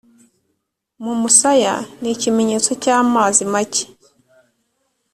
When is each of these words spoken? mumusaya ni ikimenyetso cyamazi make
mumusaya 1.03 1.73
ni 2.01 2.09
ikimenyetso 2.15 2.69
cyamazi 2.83 3.43
make 3.53 3.83